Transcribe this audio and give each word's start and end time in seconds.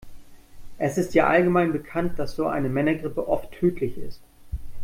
Es 0.79 0.97
ist 0.97 1.13
ja 1.13 1.27
allgemein 1.27 1.73
bekannt, 1.73 2.17
dass 2.17 2.35
so 2.35 2.47
eine 2.47 2.69
Männergrippe 2.69 3.27
oft 3.27 3.51
tödlich 3.51 3.99
ist. 3.99 4.19